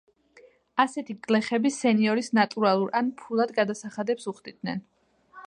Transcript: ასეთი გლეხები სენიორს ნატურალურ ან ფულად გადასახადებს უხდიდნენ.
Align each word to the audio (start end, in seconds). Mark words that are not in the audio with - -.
ასეთი 0.83 1.15
გლეხები 1.27 1.71
სენიორს 1.75 2.31
ნატურალურ 2.39 2.97
ან 3.01 3.13
ფულად 3.21 3.55
გადასახადებს 3.61 4.29
უხდიდნენ. 4.35 4.85